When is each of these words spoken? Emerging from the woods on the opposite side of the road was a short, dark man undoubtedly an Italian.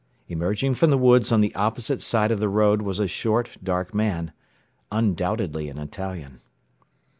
Emerging 0.27 0.73
from 0.73 0.89
the 0.89 0.97
woods 0.97 1.31
on 1.31 1.41
the 1.41 1.53
opposite 1.53 2.01
side 2.01 2.31
of 2.31 2.39
the 2.39 2.49
road 2.49 2.81
was 2.81 2.99
a 2.99 3.05
short, 3.05 3.49
dark 3.63 3.93
man 3.93 4.31
undoubtedly 4.91 5.69
an 5.69 5.77
Italian. 5.77 6.41